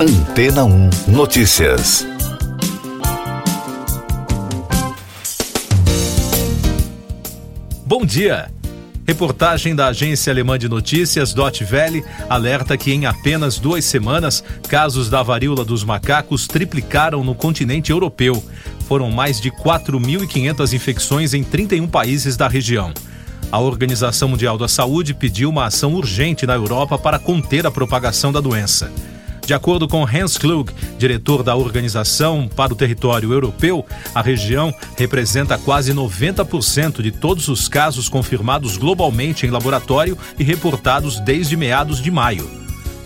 Antena 0.00 0.64
1 0.64 0.90
Notícias. 1.08 2.06
Bom 7.84 8.06
dia! 8.06 8.48
Reportagem 9.04 9.74
da 9.74 9.88
agência 9.88 10.32
alemã 10.32 10.56
de 10.56 10.68
notícias 10.68 11.34
Dot 11.34 11.64
Welle 11.64 12.04
alerta 12.28 12.76
que 12.76 12.92
em 12.92 13.06
apenas 13.06 13.58
duas 13.58 13.84
semanas, 13.86 14.44
casos 14.68 15.10
da 15.10 15.20
varíola 15.20 15.64
dos 15.64 15.82
macacos 15.82 16.46
triplicaram 16.46 17.24
no 17.24 17.34
continente 17.34 17.90
europeu. 17.90 18.40
Foram 18.86 19.10
mais 19.10 19.40
de 19.40 19.50
4.500 19.50 20.74
infecções 20.74 21.34
em 21.34 21.42
31 21.42 21.88
países 21.88 22.36
da 22.36 22.46
região. 22.46 22.94
A 23.50 23.58
Organização 23.58 24.28
Mundial 24.28 24.56
da 24.56 24.68
Saúde 24.68 25.12
pediu 25.12 25.50
uma 25.50 25.66
ação 25.66 25.94
urgente 25.94 26.46
na 26.46 26.54
Europa 26.54 26.96
para 26.96 27.18
conter 27.18 27.66
a 27.66 27.70
propagação 27.72 28.30
da 28.30 28.38
doença. 28.38 28.92
De 29.48 29.54
acordo 29.54 29.88
com 29.88 30.06
Hans 30.06 30.36
Klug, 30.36 30.70
diretor 30.98 31.42
da 31.42 31.56
Organização 31.56 32.46
para 32.54 32.70
o 32.70 32.76
Território 32.76 33.32
Europeu, 33.32 33.82
a 34.14 34.20
região 34.20 34.74
representa 34.94 35.56
quase 35.56 35.94
90% 35.94 37.00
de 37.00 37.10
todos 37.10 37.48
os 37.48 37.66
casos 37.66 38.10
confirmados 38.10 38.76
globalmente 38.76 39.46
em 39.46 39.50
laboratório 39.50 40.18
e 40.38 40.44
reportados 40.44 41.18
desde 41.20 41.56
meados 41.56 42.02
de 42.02 42.10
maio. 42.10 42.46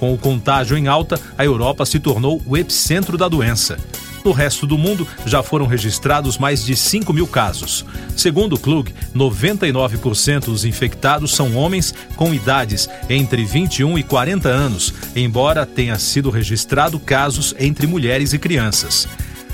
Com 0.00 0.12
o 0.12 0.18
contágio 0.18 0.76
em 0.76 0.88
alta, 0.88 1.16
a 1.38 1.44
Europa 1.44 1.86
se 1.86 2.00
tornou 2.00 2.42
o 2.44 2.56
epicentro 2.56 3.16
da 3.16 3.28
doença. 3.28 3.78
No 4.24 4.30
resto 4.30 4.66
do 4.66 4.78
mundo, 4.78 5.06
já 5.26 5.42
foram 5.42 5.66
registrados 5.66 6.38
mais 6.38 6.64
de 6.64 6.76
5 6.76 7.12
mil 7.12 7.26
casos. 7.26 7.84
Segundo 8.16 8.54
o 8.54 8.58
Klug, 8.58 8.94
99% 9.14 10.44
dos 10.44 10.64
infectados 10.64 11.34
são 11.34 11.56
homens 11.56 11.92
com 12.14 12.32
idades 12.32 12.88
entre 13.10 13.44
21 13.44 13.98
e 13.98 14.02
40 14.02 14.48
anos, 14.48 14.94
embora 15.16 15.66
tenha 15.66 15.98
sido 15.98 16.30
registrado 16.30 17.00
casos 17.00 17.54
entre 17.58 17.86
mulheres 17.86 18.32
e 18.32 18.38
crianças. 18.38 19.08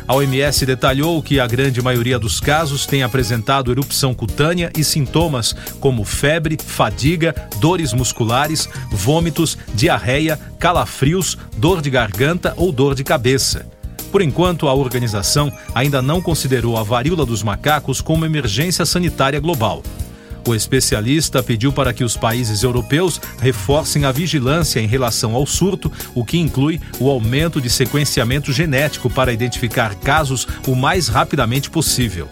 A 0.06 0.14
OMS 0.14 0.64
detalhou 0.64 1.22
que 1.22 1.38
a 1.38 1.46
grande 1.46 1.82
maioria 1.82 2.18
dos 2.18 2.40
casos 2.40 2.86
tem 2.86 3.02
apresentado 3.02 3.70
erupção 3.70 4.14
cutânea 4.14 4.72
e 4.74 4.82
sintomas 4.82 5.54
como 5.80 6.02
febre, 6.02 6.56
fadiga, 6.58 7.34
dores 7.60 7.92
musculares, 7.92 8.66
vômitos, 8.90 9.58
diarreia, 9.74 10.40
calafrios, 10.58 11.36
dor 11.58 11.82
de 11.82 11.90
garganta 11.90 12.54
ou 12.56 12.72
dor 12.72 12.94
de 12.94 13.04
cabeça. 13.04 13.77
Por 14.10 14.22
enquanto, 14.22 14.68
a 14.68 14.74
organização 14.74 15.52
ainda 15.74 16.00
não 16.00 16.20
considerou 16.20 16.76
a 16.76 16.82
varíola 16.82 17.26
dos 17.26 17.42
macacos 17.42 18.00
como 18.00 18.24
emergência 18.24 18.86
sanitária 18.86 19.38
global. 19.38 19.82
O 20.46 20.54
especialista 20.54 21.42
pediu 21.42 21.70
para 21.72 21.92
que 21.92 22.02
os 22.02 22.16
países 22.16 22.62
europeus 22.62 23.20
reforcem 23.38 24.06
a 24.06 24.12
vigilância 24.12 24.80
em 24.80 24.86
relação 24.86 25.34
ao 25.34 25.44
surto, 25.44 25.92
o 26.14 26.24
que 26.24 26.38
inclui 26.38 26.80
o 26.98 27.10
aumento 27.10 27.60
de 27.60 27.68
sequenciamento 27.68 28.50
genético 28.50 29.10
para 29.10 29.32
identificar 29.32 29.94
casos 29.96 30.48
o 30.66 30.74
mais 30.74 31.08
rapidamente 31.08 31.68
possível. 31.68 32.28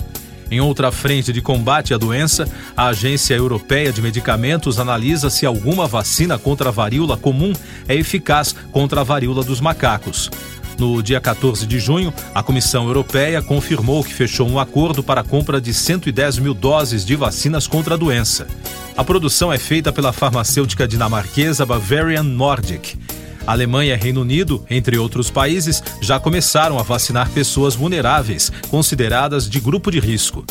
Em 0.50 0.60
outra 0.60 0.92
frente 0.92 1.32
de 1.32 1.42
combate 1.42 1.92
à 1.92 1.98
doença, 1.98 2.48
a 2.76 2.86
Agência 2.86 3.34
Europeia 3.34 3.92
de 3.92 4.00
Medicamentos 4.00 4.78
analisa 4.78 5.28
se 5.28 5.44
alguma 5.44 5.88
vacina 5.88 6.38
contra 6.38 6.68
a 6.68 6.72
varíola 6.72 7.16
comum 7.16 7.52
é 7.88 7.96
eficaz 7.96 8.54
contra 8.70 9.00
a 9.00 9.04
varíola 9.04 9.42
dos 9.42 9.60
macacos. 9.60 10.30
No 10.78 11.02
dia 11.02 11.18
14 11.20 11.66
de 11.66 11.80
junho, 11.80 12.12
a 12.34 12.42
Comissão 12.42 12.86
Europeia 12.86 13.40
confirmou 13.40 14.04
que 14.04 14.12
fechou 14.12 14.46
um 14.46 14.58
acordo 14.58 15.02
para 15.02 15.22
a 15.22 15.24
compra 15.24 15.58
de 15.58 15.72
110 15.72 16.38
mil 16.38 16.52
doses 16.52 17.04
de 17.04 17.16
vacinas 17.16 17.66
contra 17.66 17.94
a 17.94 17.96
doença. 17.96 18.46
A 18.94 19.02
produção 19.02 19.50
é 19.50 19.58
feita 19.58 19.90
pela 19.90 20.12
farmacêutica 20.12 20.86
dinamarquesa 20.86 21.64
Bavarian 21.64 22.22
Nordic. 22.22 22.98
Alemanha 23.46 23.94
e 23.94 23.96
Reino 23.96 24.20
Unido, 24.20 24.66
entre 24.68 24.98
outros 24.98 25.30
países, 25.30 25.82
já 26.02 26.20
começaram 26.20 26.78
a 26.78 26.82
vacinar 26.82 27.30
pessoas 27.30 27.74
vulneráveis, 27.74 28.52
consideradas 28.68 29.48
de 29.48 29.60
grupo 29.60 29.90
de 29.90 29.98
risco. 29.98 30.44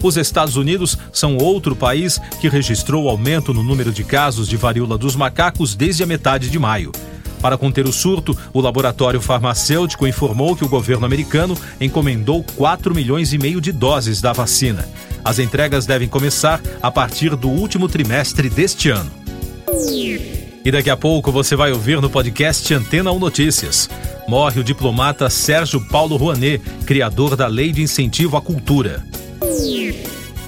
Os 0.00 0.16
Estados 0.16 0.56
Unidos 0.56 0.98
são 1.12 1.36
outro 1.38 1.74
país 1.74 2.20
que 2.40 2.48
registrou 2.48 3.08
aumento 3.08 3.54
no 3.54 3.62
número 3.62 3.90
de 3.90 4.04
casos 4.04 4.48
de 4.48 4.56
varíola 4.56 4.98
dos 4.98 5.16
macacos 5.16 5.74
desde 5.74 6.02
a 6.02 6.06
metade 6.06 6.50
de 6.50 6.58
maio. 6.58 6.92
Para 7.42 7.58
conter 7.58 7.86
o 7.86 7.92
surto, 7.92 8.38
o 8.54 8.60
laboratório 8.60 9.20
farmacêutico 9.20 10.06
informou 10.06 10.54
que 10.54 10.64
o 10.64 10.68
governo 10.68 11.04
americano 11.04 11.58
encomendou 11.80 12.44
4 12.54 12.94
milhões 12.94 13.32
e 13.32 13.38
meio 13.38 13.60
de 13.60 13.72
doses 13.72 14.20
da 14.20 14.32
vacina. 14.32 14.88
As 15.24 15.40
entregas 15.40 15.84
devem 15.84 16.08
começar 16.08 16.62
a 16.80 16.90
partir 16.90 17.34
do 17.34 17.48
último 17.48 17.88
trimestre 17.88 18.48
deste 18.48 18.90
ano. 18.90 19.10
E 20.64 20.70
daqui 20.70 20.88
a 20.88 20.96
pouco 20.96 21.32
você 21.32 21.56
vai 21.56 21.72
ouvir 21.72 22.00
no 22.00 22.08
podcast 22.08 22.72
Antena 22.72 23.10
1 23.10 23.18
Notícias. 23.18 23.90
Morre 24.28 24.60
o 24.60 24.64
diplomata 24.64 25.28
Sérgio 25.28 25.80
Paulo 25.88 26.16
Rouanet, 26.16 26.62
criador 26.86 27.34
da 27.34 27.48
Lei 27.48 27.72
de 27.72 27.82
Incentivo 27.82 28.36
à 28.36 28.40
Cultura. 28.40 29.04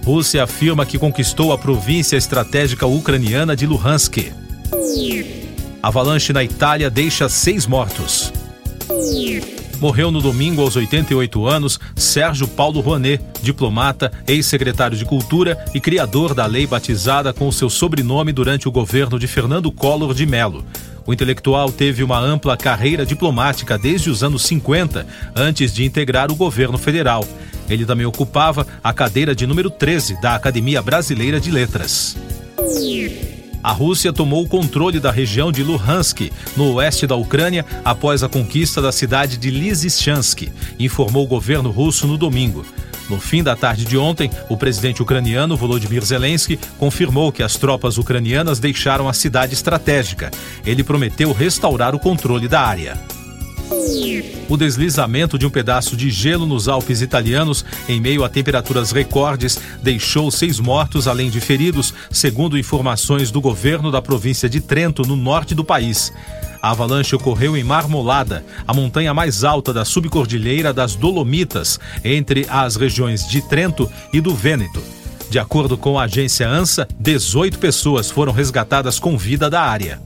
Rússia 0.04 0.44
afirma 0.44 0.86
que 0.86 0.98
conquistou 0.98 1.52
a 1.52 1.58
província 1.58 2.16
estratégica 2.16 2.86
ucraniana 2.86 3.56
de 3.56 3.66
Luhansk. 3.66 4.32
Avalanche 5.84 6.32
na 6.32 6.42
Itália 6.42 6.88
deixa 6.88 7.28
seis 7.28 7.66
mortos. 7.66 8.32
Morreu 9.78 10.10
no 10.10 10.22
domingo 10.22 10.62
aos 10.62 10.76
88 10.76 11.46
anos 11.46 11.78
Sérgio 11.94 12.48
Paulo 12.48 12.80
Rouanet, 12.80 13.22
diplomata, 13.42 14.10
ex-secretário 14.26 14.96
de 14.96 15.04
Cultura 15.04 15.62
e 15.74 15.80
criador 15.80 16.32
da 16.32 16.46
lei 16.46 16.66
batizada 16.66 17.34
com 17.34 17.52
seu 17.52 17.68
sobrenome 17.68 18.32
durante 18.32 18.66
o 18.66 18.72
governo 18.72 19.18
de 19.18 19.26
Fernando 19.26 19.70
Collor 19.70 20.14
de 20.14 20.24
Mello. 20.24 20.64
O 21.06 21.12
intelectual 21.12 21.70
teve 21.70 22.02
uma 22.02 22.18
ampla 22.18 22.56
carreira 22.56 23.04
diplomática 23.04 23.76
desde 23.76 24.08
os 24.08 24.24
anos 24.24 24.42
50, 24.44 25.06
antes 25.36 25.74
de 25.74 25.84
integrar 25.84 26.32
o 26.32 26.34
governo 26.34 26.78
federal. 26.78 27.28
Ele 27.68 27.84
também 27.84 28.06
ocupava 28.06 28.66
a 28.82 28.90
cadeira 28.90 29.34
de 29.34 29.46
número 29.46 29.68
13 29.68 30.18
da 30.22 30.34
Academia 30.34 30.80
Brasileira 30.80 31.38
de 31.38 31.50
Letras 31.50 32.16
a 33.64 33.72
Rússia 33.72 34.12
tomou 34.12 34.44
o 34.44 34.48
controle 34.48 35.00
da 35.00 35.10
região 35.10 35.50
de 35.50 35.62
Luhansk, 35.62 36.30
no 36.54 36.74
oeste 36.74 37.06
da 37.06 37.16
Ucrânia, 37.16 37.64
após 37.82 38.22
a 38.22 38.28
conquista 38.28 38.82
da 38.82 38.92
cidade 38.92 39.38
de 39.38 39.50
Lysychansk, 39.50 40.52
informou 40.78 41.24
o 41.24 41.26
governo 41.26 41.70
russo 41.70 42.06
no 42.06 42.18
domingo. 42.18 42.66
No 43.08 43.18
fim 43.18 43.42
da 43.42 43.56
tarde 43.56 43.86
de 43.86 43.96
ontem, 43.96 44.30
o 44.50 44.56
presidente 44.56 45.02
ucraniano 45.02 45.56
Volodymyr 45.56 46.04
Zelensky 46.04 46.60
confirmou 46.78 47.32
que 47.32 47.42
as 47.42 47.56
tropas 47.56 47.96
ucranianas 47.96 48.58
deixaram 48.58 49.08
a 49.08 49.14
cidade 49.14 49.54
estratégica. 49.54 50.30
Ele 50.66 50.84
prometeu 50.84 51.32
restaurar 51.32 51.94
o 51.94 51.98
controle 51.98 52.46
da 52.46 52.60
área. 52.60 52.98
O 54.48 54.56
deslizamento 54.56 55.38
de 55.38 55.46
um 55.46 55.50
pedaço 55.50 55.96
de 55.96 56.10
gelo 56.10 56.46
nos 56.46 56.68
Alpes 56.68 57.00
italianos, 57.00 57.64
em 57.88 58.00
meio 58.00 58.22
a 58.22 58.28
temperaturas 58.28 58.92
recordes, 58.92 59.58
deixou 59.82 60.30
seis 60.30 60.60
mortos, 60.60 61.08
além 61.08 61.30
de 61.30 61.40
feridos, 61.40 61.94
segundo 62.10 62.58
informações 62.58 63.30
do 63.30 63.40
governo 63.40 63.90
da 63.90 64.02
província 64.02 64.48
de 64.48 64.60
Trento, 64.60 65.02
no 65.02 65.16
norte 65.16 65.54
do 65.54 65.64
país. 65.64 66.12
A 66.62 66.70
avalanche 66.70 67.14
ocorreu 67.14 67.56
em 67.56 67.64
Marmolada, 67.64 68.44
a 68.66 68.72
montanha 68.72 69.12
mais 69.12 69.44
alta 69.44 69.72
da 69.72 69.84
subcordilheira 69.84 70.72
das 70.72 70.94
Dolomitas, 70.94 71.78
entre 72.02 72.46
as 72.48 72.76
regiões 72.76 73.28
de 73.28 73.42
Trento 73.42 73.90
e 74.12 74.20
do 74.20 74.34
Vêneto. 74.34 74.82
De 75.28 75.38
acordo 75.38 75.76
com 75.76 75.98
a 75.98 76.04
agência 76.04 76.48
ANSA, 76.48 76.86
18 76.98 77.58
pessoas 77.58 78.10
foram 78.10 78.32
resgatadas 78.32 78.98
com 78.98 79.18
vida 79.18 79.50
da 79.50 79.62
área. 79.62 80.00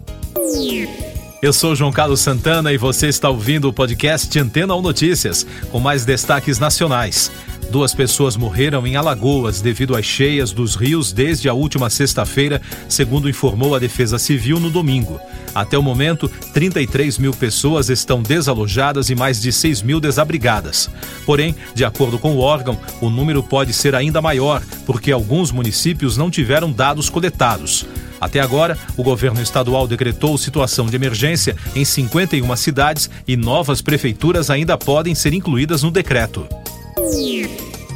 Eu 1.41 1.53
sou 1.53 1.77
João 1.77 1.93
Carlos 1.93 2.19
Santana 2.19 2.73
e 2.73 2.77
você 2.77 3.07
está 3.07 3.31
ouvindo 3.31 3.69
o 3.69 3.73
podcast 3.73 4.37
Antena 4.41 4.75
ou 4.75 4.83
Notícias, 4.83 5.47
com 5.71 5.79
mais 5.79 6.05
destaques 6.05 6.59
nacionais. 6.59 7.31
Duas 7.71 7.95
pessoas 7.95 8.37
morreram 8.37 8.85
em 8.85 8.97
Alagoas 8.97 9.61
devido 9.61 9.95
às 9.95 10.05
cheias 10.05 10.51
dos 10.51 10.75
rios 10.75 11.13
desde 11.13 11.49
a 11.49 11.55
última 11.55 11.89
sexta-feira, 11.91 12.61
segundo 12.89 13.29
informou 13.29 13.77
a 13.77 13.79
Defesa 13.79 14.19
Civil 14.19 14.59
no 14.59 14.69
domingo. 14.69 15.21
Até 15.55 15.79
o 15.79 15.83
momento, 15.83 16.29
33 16.53 17.19
mil 17.19 17.33
pessoas 17.33 17.89
estão 17.89 18.21
desalojadas 18.21 19.09
e 19.09 19.15
mais 19.15 19.41
de 19.41 19.53
6 19.53 19.83
mil 19.83 20.01
desabrigadas. 20.01 20.91
Porém, 21.25 21.55
de 21.73 21.85
acordo 21.85 22.19
com 22.19 22.35
o 22.35 22.41
órgão, 22.41 22.77
o 23.01 23.09
número 23.09 23.45
pode 23.45 23.73
ser 23.73 23.95
ainda 23.95 24.21
maior, 24.21 24.61
porque 24.85 25.13
alguns 25.13 25.53
municípios 25.53 26.17
não 26.17 26.33
tiveram 26.33 26.73
dados 26.73 27.09
coletados. 27.09 27.87
Até 28.21 28.41
agora, 28.41 28.77
o 28.97 29.03
governo 29.03 29.41
estadual 29.41 29.87
decretou 29.87 30.37
situação 30.37 30.87
de 30.87 30.97
emergência 30.97 31.57
em 31.75 31.85
51 31.85 32.57
cidades 32.57 33.11
e 33.27 33.37
novas 33.37 33.81
prefeituras 33.81 34.51
ainda 34.51 34.77
podem 34.77 35.15
ser 35.15 35.33
incluídas 35.33 35.83
no 35.83 35.91
decreto. 35.91 36.47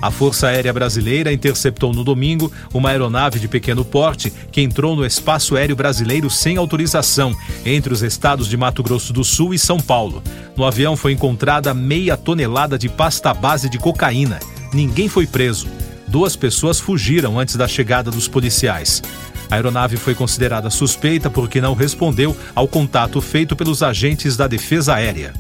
A 0.03 0.11
Força 0.11 0.49
Aérea 0.49 0.73
Brasileira 0.73 1.33
interceptou 1.33 1.93
no 1.93 2.03
domingo 2.03 2.51
uma 2.75 2.91
aeronave 2.91 3.39
de 3.39 3.47
pequeno 3.47 3.85
porte 3.85 4.33
que 4.51 4.61
entrou 4.61 4.97
no 4.97 5.07
espaço 5.07 5.55
aéreo 5.55 5.77
brasileiro 5.77 6.29
sem 6.29 6.57
autorização 6.57 7.33
entre 7.65 7.93
os 7.93 8.03
estados 8.03 8.49
de 8.49 8.57
Mato 8.57 8.83
Grosso 8.83 9.13
do 9.13 9.23
Sul 9.23 9.55
e 9.55 9.59
São 9.61 9.79
Paulo. 9.79 10.21
No 10.57 10.65
avião 10.65 10.97
foi 10.97 11.13
encontrada 11.13 11.73
meia 11.73 12.17
tonelada 12.17 12.77
de 12.77 12.89
pasta 12.89 13.33
base 13.33 13.71
de 13.71 13.79
cocaína. 13.79 14.41
Ninguém 14.75 15.09
foi 15.09 15.25
preso. 15.25 15.69
Duas 16.09 16.35
pessoas 16.35 16.81
fugiram 16.81 17.39
antes 17.39 17.55
da 17.55 17.69
chegada 17.69 18.11
dos 18.11 18.27
policiais. 18.27 19.03
A 19.53 19.57
aeronave 19.57 19.99
foi 19.99 20.15
considerada 20.15 20.71
suspeita 20.71 21.29
porque 21.29 21.61
não 21.61 21.75
respondeu 21.75 22.35
ao 22.55 22.67
contato 22.67 23.21
feito 23.21 23.55
pelos 23.55 23.83
agentes 23.83 24.35
da 24.35 24.49
Defesa 24.49 24.95
Aérea. 24.95 25.35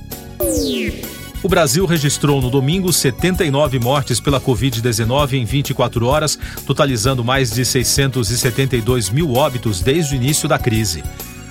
O 1.42 1.48
Brasil 1.48 1.86
registrou 1.86 2.42
no 2.42 2.50
domingo 2.50 2.92
79 2.92 3.78
mortes 3.78 4.20
pela 4.20 4.38
Covid-19 4.38 5.32
em 5.32 5.46
24 5.46 6.06
horas, 6.06 6.38
totalizando 6.66 7.24
mais 7.24 7.52
de 7.52 7.64
672 7.64 9.08
mil 9.08 9.32
óbitos 9.32 9.80
desde 9.80 10.14
o 10.14 10.16
início 10.16 10.46
da 10.46 10.58
crise. 10.58 11.02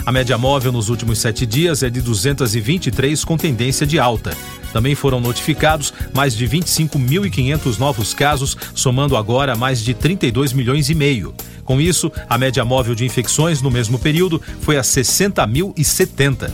A 0.05 0.11
média 0.11 0.37
móvel 0.37 0.71
nos 0.71 0.89
últimos 0.89 1.19
sete 1.19 1.45
dias 1.45 1.83
é 1.83 1.89
de 1.89 2.01
223, 2.01 3.23
com 3.23 3.37
tendência 3.37 3.85
de 3.85 3.99
alta. 3.99 4.35
Também 4.73 4.95
foram 4.95 5.19
notificados 5.19 5.93
mais 6.13 6.35
de 6.35 6.47
25.500 6.47 7.77
novos 7.77 8.13
casos, 8.13 8.57
somando 8.73 9.15
agora 9.15 9.55
mais 9.55 9.83
de 9.83 9.93
32 9.93 10.53
milhões 10.53 10.89
e 10.89 10.95
meio. 10.95 11.33
Com 11.63 11.79
isso, 11.79 12.11
a 12.27 12.37
média 12.37 12.65
móvel 12.65 12.95
de 12.95 13.05
infecções 13.05 13.61
no 13.61 13.69
mesmo 13.69 13.99
período 13.99 14.41
foi 14.61 14.77
a 14.77 14.81
60.070. 14.81 16.49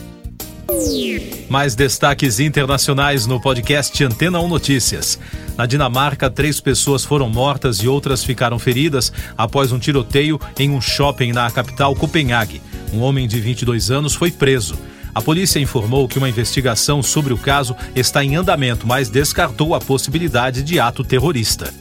Mais 1.50 1.76
destaques 1.76 2.42
internacionais 2.42 3.26
no 3.26 3.40
podcast 3.40 4.04
Antena 4.04 4.42
1 4.42 4.48
Notícias. 4.50 5.18
Na 5.56 5.66
Dinamarca, 5.66 6.30
três 6.30 6.60
pessoas 6.60 7.06
foram 7.06 7.30
mortas 7.30 7.78
e 7.78 7.88
outras 7.88 8.24
ficaram 8.24 8.60
feridas 8.60 9.14
após 9.38 9.72
um 9.72 9.80
tiroteio 9.80 10.40
em 10.60 10.70
um 10.70 10.82
shopping 10.82 11.32
na 11.32 11.50
capital 11.50 11.96
Copenhague. 11.96 12.62
Um 12.94 13.02
homem 13.02 13.28
de 13.28 13.40
22 13.40 13.92
anos 13.92 14.16
foi 14.16 14.32
preso. 14.32 14.78
A 15.14 15.22
polícia 15.22 15.60
informou 15.60 16.08
que 16.08 16.18
uma 16.18 16.30
investigação 16.30 17.02
sobre 17.02 17.34
o 17.34 17.38
caso 17.38 17.76
está 17.96 18.24
em 18.24 18.36
andamento, 18.36 18.86
mas 18.86 19.10
descartou 19.10 19.74
a 19.74 19.80
possibilidade 19.80 20.62
de 20.62 20.80
ato 20.80 21.04
terrorista. 21.04 21.74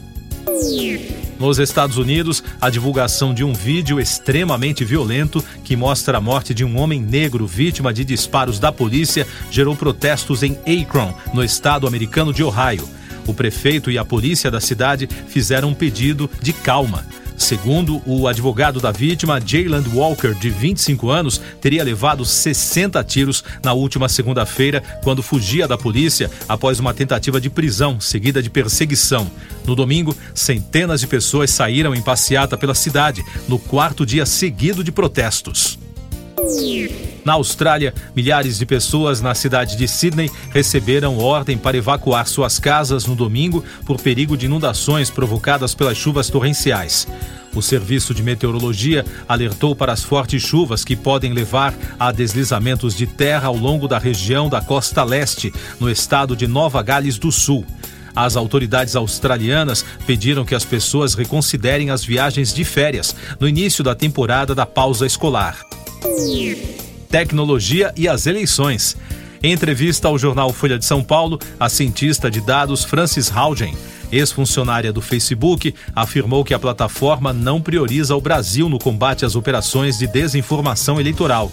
Nos 1.39 1.59
Estados 1.59 1.99
Unidos, 1.99 2.43
a 2.59 2.71
divulgação 2.71 3.35
de 3.35 3.45
um 3.45 3.53
vídeo 3.53 4.01
extremamente 4.01 4.85
violento 4.85 5.45
que 5.63 5.77
mostra 5.77 6.17
a 6.17 6.21
morte 6.21 6.55
de 6.55 6.65
um 6.65 6.79
homem 6.79 7.01
negro 7.01 7.47
vítima 7.47 7.93
de 7.93 8.05
disparos 8.05 8.59
da 8.59 8.73
polícia 8.73 9.27
gerou 9.51 9.77
protestos 9.77 10.43
em 10.43 10.57
Akron, 10.67 11.15
no 11.35 11.45
estado 11.45 11.87
americano 11.87 12.33
de 12.33 12.43
Ohio. 12.43 12.89
O 13.27 13.35
prefeito 13.35 13.91
e 13.91 13.99
a 13.99 14.05
polícia 14.05 14.51
da 14.51 14.61
cidade 14.61 15.07
fizeram 15.29 15.69
um 15.69 15.75
pedido 15.75 16.31
de 16.41 16.55
calma. 16.55 17.05
Segundo 17.37 18.03
o 18.07 18.27
advogado 18.27 18.81
da 18.81 18.91
vítima, 18.91 19.41
Jayland 19.45 19.89
Walker, 19.95 20.35
de 20.35 20.49
25 20.49 21.11
anos, 21.11 21.41
teria 21.61 21.85
levado 21.85 22.25
60 22.25 23.03
tiros 23.05 23.45
na 23.63 23.73
última 23.73 24.09
segunda-feira 24.09 24.83
quando 25.05 25.23
fugia 25.23 25.69
da 25.69 25.77
polícia 25.77 26.31
após 26.49 26.81
uma 26.81 26.95
tentativa 26.95 27.41
de 27.41 27.51
prisão 27.51 28.01
seguida 28.01 28.43
de 28.43 28.51
perseguição. 28.51 29.31
No 29.67 29.75
domingo, 29.75 30.17
centenas 30.35 31.01
de 31.01 31.07
pessoas 31.07 31.51
saíram 31.51 31.95
em 31.95 32.03
passeata 32.03 32.57
pela 32.57 32.75
cidade 32.75 33.23
no 33.47 33.59
quarto 33.59 34.07
dia 34.07 34.25
seguido 34.25 34.83
de 34.83 34.91
protestos. 34.91 35.79
Na 37.25 37.33
Austrália, 37.33 37.93
milhares 38.15 38.57
de 38.57 38.65
pessoas 38.65 39.21
na 39.21 39.35
cidade 39.35 39.77
de 39.77 39.89
Sydney 39.89 40.31
receberam 40.51 41.19
ordem 41.19 41.59
para 41.59 41.77
evacuar 41.77 42.25
suas 42.29 42.61
casas 42.61 43.05
no 43.05 43.17
domingo 43.17 43.65
por 43.85 44.01
perigo 44.01 44.37
de 44.37 44.47
inundações 44.47 45.11
provocadas 45.11 45.75
pelas 45.75 45.97
chuvas 45.97 46.31
torrenciais. 46.31 47.09
O 47.53 47.61
Serviço 47.61 48.15
de 48.15 48.23
Meteorologia 48.23 49.05
alertou 49.29 49.75
para 49.75 49.93
as 49.93 50.05
fortes 50.05 50.41
chuvas 50.41 50.85
que 50.85 50.95
podem 50.95 51.33
levar 51.33 51.75
a 51.99 52.13
deslizamentos 52.13 52.95
de 52.95 53.09
terra 53.09 53.49
ao 53.49 53.57
longo 53.57 53.89
da 53.89 53.99
região 53.99 54.49
da 54.49 54.61
costa 54.61 55.03
leste, 55.03 55.53
no 55.81 55.91
estado 55.91 56.37
de 56.37 56.47
Nova 56.47 56.81
Gales 56.81 57.19
do 57.19 57.33
Sul. 57.33 57.67
As 58.15 58.37
autoridades 58.37 58.95
australianas 58.95 59.85
pediram 60.07 60.45
que 60.45 60.55
as 60.55 60.65
pessoas 60.65 61.15
reconsiderem 61.15 61.91
as 61.91 62.05
viagens 62.05 62.55
de 62.55 62.63
férias 62.63 63.17
no 63.41 63.49
início 63.49 63.83
da 63.83 63.97
temporada 63.97 64.55
da 64.55 64.65
pausa 64.65 65.05
escolar 65.05 65.59
tecnologia 67.09 67.93
e 67.97 68.09
as 68.09 68.27
eleições. 68.27 68.97
Em 69.43 69.53
entrevista 69.53 70.09
ao 70.09 70.19
jornal 70.19 70.53
Folha 70.53 70.79
de 70.79 70.85
São 70.85 71.03
Paulo, 71.03 71.39
a 71.59 71.69
cientista 71.69 72.31
de 72.31 72.41
dados 72.41 72.85
Francis 72.85 73.31
Haugen, 73.31 73.77
ex-funcionária 74.11 74.93
do 74.93 75.01
Facebook, 75.01 75.75
afirmou 75.95 76.45
que 76.45 76.55
a 76.55 76.59
plataforma 76.59 77.33
não 77.33 77.61
prioriza 77.61 78.15
o 78.17 78.21
Brasil 78.21 78.69
no 78.69 78.79
combate 78.79 79.25
às 79.25 79.37
operações 79.37 79.99
de 79.99 80.07
desinformação 80.07 81.01
eleitoral. 81.01 81.51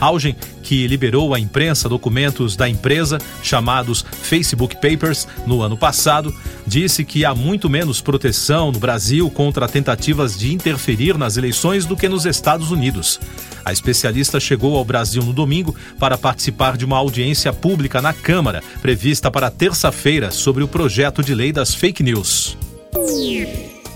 Haugen, 0.00 0.36
que 0.62 0.86
liberou 0.86 1.34
à 1.34 1.40
imprensa 1.40 1.88
documentos 1.88 2.56
da 2.56 2.68
empresa 2.68 3.18
chamados 3.42 4.04
Facebook 4.22 4.76
Papers 4.76 5.26
no 5.46 5.60
ano 5.62 5.76
passado, 5.76 6.34
disse 6.66 7.04
que 7.04 7.24
há 7.24 7.34
muito 7.34 7.68
menos 7.68 8.00
proteção 8.00 8.70
no 8.70 8.78
Brasil 8.78 9.28
contra 9.30 9.66
tentativas 9.66 10.38
de 10.38 10.52
interferir 10.52 11.18
nas 11.18 11.36
eleições 11.36 11.84
do 11.84 11.96
que 11.96 12.08
nos 12.08 12.26
Estados 12.26 12.70
Unidos. 12.70 13.18
A 13.68 13.72
especialista 13.72 14.40
chegou 14.40 14.78
ao 14.78 14.84
Brasil 14.84 15.22
no 15.22 15.30
domingo 15.30 15.76
para 15.98 16.16
participar 16.16 16.74
de 16.74 16.86
uma 16.86 16.96
audiência 16.96 17.52
pública 17.52 18.00
na 18.00 18.14
Câmara, 18.14 18.62
prevista 18.80 19.30
para 19.30 19.50
terça-feira, 19.50 20.30
sobre 20.30 20.64
o 20.64 20.68
projeto 20.68 21.22
de 21.22 21.34
lei 21.34 21.52
das 21.52 21.74
fake 21.74 22.02
news. 22.02 22.56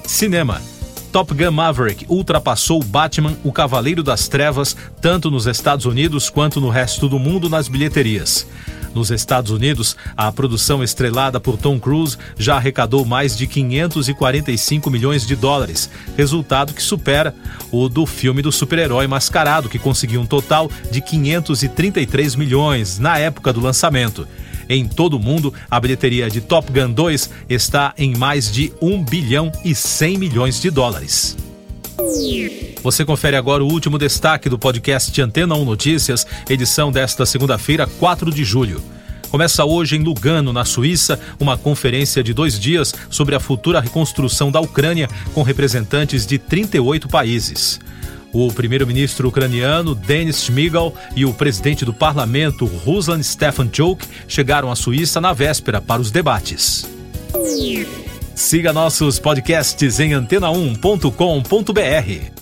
Cinema. 0.07 0.61
Top 1.11 1.33
Gun 1.33 1.53
Maverick 1.53 2.05
ultrapassou 2.07 2.85
Batman, 2.85 3.35
o 3.43 3.51
Cavaleiro 3.51 4.03
das 4.03 4.29
Trevas, 4.29 4.77
tanto 5.01 5.31
nos 5.31 5.47
Estados 5.47 5.87
Unidos 5.87 6.29
quanto 6.29 6.61
no 6.61 6.69
resto 6.69 7.09
do 7.09 7.19
mundo 7.19 7.49
nas 7.49 7.67
bilheterias. 7.67 8.47
Nos 8.95 9.11
Estados 9.11 9.51
Unidos, 9.51 9.97
a 10.17 10.31
produção 10.31 10.83
estrelada 10.83 11.41
por 11.41 11.57
Tom 11.57 11.81
Cruise 11.81 12.17
já 12.37 12.57
arrecadou 12.57 13.05
mais 13.05 13.37
de 13.37 13.47
545 13.47 14.91
milhões 14.91 15.27
de 15.27 15.35
dólares, 15.35 15.89
resultado 16.17 16.75
que 16.75 16.83
supera 16.83 17.35
o 17.71 17.89
do 17.89 18.05
filme 18.05 18.43
do 18.43 18.53
super-herói 18.53 19.07
mascarado, 19.07 19.69
que 19.69 19.79
conseguiu 19.79 20.21
um 20.21 20.27
total 20.27 20.71
de 20.91 21.01
533 21.01 22.37
milhões 22.37 22.99
na 22.99 23.19
época 23.19 23.53
do 23.53 23.61
lançamento. 23.61 24.27
Em 24.69 24.87
todo 24.87 25.17
o 25.17 25.21
mundo, 25.21 25.53
a 25.71 25.81
bilheteria 25.81 26.31
de 26.31 26.41
Top 26.41 26.71
Gun 26.73 26.93
2 26.93 27.31
está 27.49 27.93
em 27.97 28.17
mais 28.17 28.51
de 28.51 28.73
1 28.81 29.05
bilhão 29.05 29.51
e 29.65 29.75
100 29.75 30.19
milhões 30.19 30.61
de 30.61 30.71
dólares. 30.71 31.37
Você 32.83 33.05
confere 33.05 33.37
agora 33.37 33.63
o 33.63 33.71
último 33.71 33.97
destaque 33.97 34.49
do 34.49 34.59
podcast 34.59 35.23
Antena 35.23 35.55
1 35.55 35.65
Notícias, 35.65 36.27
edição 36.51 36.91
desta 36.91 37.25
segunda-feira, 37.25 37.87
4 37.87 38.33
de 38.33 38.43
julho. 38.45 38.83
Começa 39.31 39.65
hoje 39.65 39.95
em 39.97 40.03
Lugano, 40.03 40.53
na 40.53 40.65
Suíça, 40.65 41.21
uma 41.39 41.57
conferência 41.57 42.25
de 42.25 42.35
dois 42.35 42.59
dias 42.59 42.93
sobre 43.09 43.37
a 43.37 43.41
futura 43.41 43.81
reconstrução 43.81 44.51
da 44.51 44.61
Ucrânia 44.61 45.09
com 45.33 45.43
representantes 45.43 46.27
de 46.27 46.39
38 46.39 47.09
países. 47.09 47.79
O 48.33 48.53
primeiro-ministro 48.53 49.29
ucraniano 49.29 49.95
Denis 49.95 50.43
Shmyhal 50.43 50.93
e 51.15 51.25
o 51.25 51.33
presidente 51.33 51.85
do 51.85 51.95
parlamento 51.95 52.67
Ruslan 52.67 53.23
Stefanchuk 53.23 54.05
chegaram 54.27 54.73
à 54.73 54.77
Suíça 54.77 55.21
na 55.21 55.33
véspera 55.33 55.81
para 55.81 56.03
os 56.03 56.11
debates. 56.11 56.85
Siga 58.35 58.73
nossos 58.73 59.21
podcasts 59.21 60.01
em 60.01 60.11
antena1.com.br. 60.11 62.42